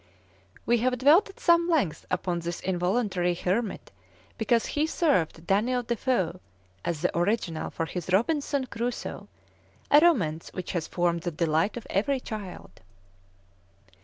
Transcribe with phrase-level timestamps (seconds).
[0.65, 3.91] We have dwelt at some length upon this involuntary hermit
[4.35, 6.39] because he served Daniel de Foe
[6.83, 9.27] as the original of his "Robinson Crusoe,"
[9.91, 12.81] a romance which has formed the delight of every child.